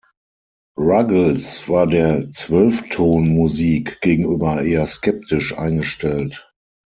Ruggles 0.79 1.69
war 1.69 1.85
der 1.85 2.27
Zwölftonmusik 2.31 4.01
gegenüber 4.01 4.63
eher 4.63 4.87
skeptisch 4.87 5.55
eingestellt. 5.55 6.51